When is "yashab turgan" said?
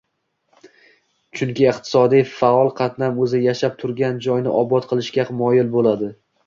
3.45-4.19